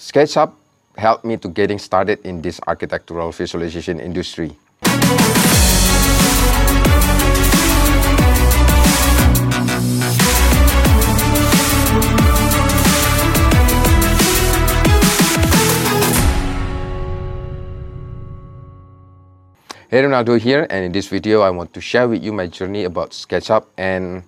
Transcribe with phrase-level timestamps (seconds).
[0.00, 0.54] SketchUp
[0.96, 4.56] helped me to getting started in this architectural visualization industry.
[19.90, 22.84] Hey Ronaldo here and in this video I want to share with you my journey
[22.84, 24.22] about SketchUp and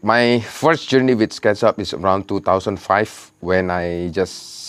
[0.00, 4.67] my first journey with SketchUp is around 2005 when I just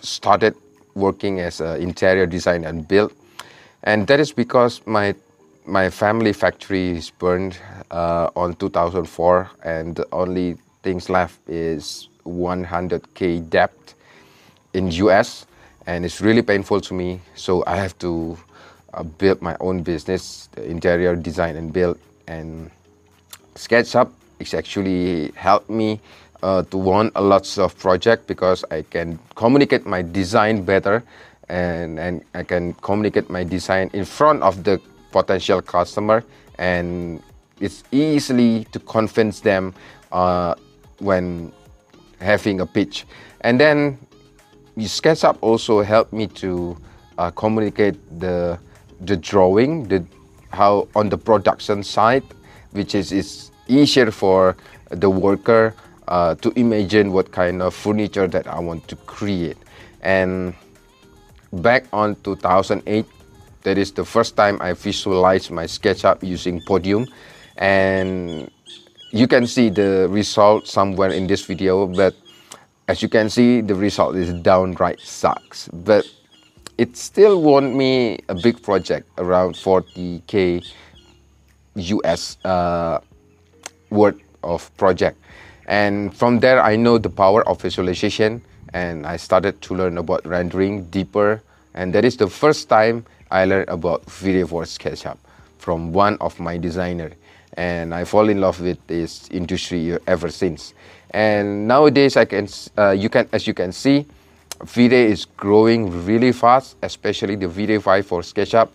[0.00, 0.54] started
[0.94, 3.12] working as an interior design and build
[3.84, 5.14] and that is because my
[5.66, 7.58] my family factory is burned
[7.90, 13.94] uh, on 2004 and the only things left is 100k debt
[14.74, 15.46] in US
[15.86, 18.38] and it's really painful to me so I have to
[18.94, 21.98] uh, build my own business, interior design and build.
[22.26, 22.70] And
[23.54, 26.00] SketchUp is actually helped me
[26.42, 31.02] uh, to want a lots of project because I can communicate my design better
[31.48, 34.80] and, and I can communicate my design in front of the
[35.10, 36.24] potential customer
[36.58, 37.22] and
[37.60, 39.74] it's easily to convince them
[40.12, 40.54] uh,
[40.98, 41.52] when
[42.20, 43.06] having a pitch.
[43.42, 43.98] And then
[44.78, 46.76] SketchUp also helped me to
[47.18, 48.58] uh, communicate the
[49.02, 50.04] the drawing, the
[50.52, 52.24] how on the production side,
[52.72, 54.56] which is is easier for
[54.90, 55.74] the worker
[56.10, 59.56] uh, to imagine what kind of furniture that I want to create.
[60.02, 60.54] And
[61.52, 63.06] back on 2008,
[63.62, 67.06] that is the first time I visualized my SketchUp using Podium,
[67.56, 68.50] and
[69.12, 72.14] you can see the result somewhere in this video, but
[72.88, 75.68] as you can see, the result is downright sucks.
[75.68, 76.04] But
[76.76, 80.64] it still won me a big project around 40k
[81.76, 83.00] US uh,
[83.90, 85.19] worth of project.
[85.70, 88.42] And from there, I know the power of visualization
[88.74, 91.42] and I started to learn about rendering deeper.
[91.74, 95.16] And that is the first time I learned about V-Ray for SketchUp
[95.58, 97.12] from one of my designer.
[97.54, 100.74] And I fall in love with this industry ever since.
[101.12, 104.06] And nowadays, I can, uh, you can, as you can see,
[104.64, 108.70] V-Ray is growing really fast, especially the V-Ray 5 for SketchUp.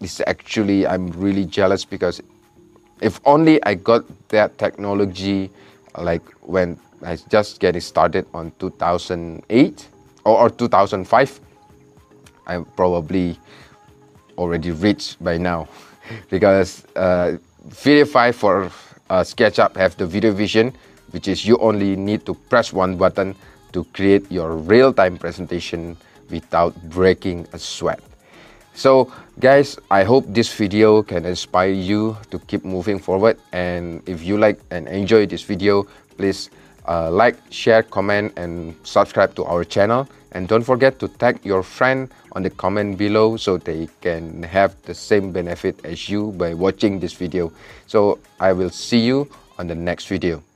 [0.00, 2.20] It's actually, I'm really jealous because
[3.00, 5.50] if only I got that technology
[5.98, 9.88] like when I just getting started on 2008
[10.24, 11.40] or, or 2005,
[12.46, 13.38] I'm probably
[14.36, 15.68] already rich by now
[16.30, 17.36] because uh,
[17.66, 18.64] V-Ray 5 for
[19.10, 20.72] uh, SketchUp have the V-Ray Vision,
[21.10, 23.34] which is you only need to press one button
[23.72, 25.96] to create your real-time presentation
[26.30, 28.00] without breaking a sweat.
[28.74, 34.22] So guys, I hope this video can inspire you to keep moving forward and if
[34.22, 35.86] you like and enjoy this video,
[36.16, 36.50] please
[36.88, 41.62] uh, like, share, comment and subscribe to our channel and don't forget to tag your
[41.62, 46.54] friend on the comment below so they can have the same benefit as you by
[46.54, 47.52] watching this video.
[47.86, 49.28] So I will see you
[49.58, 50.49] on the next video.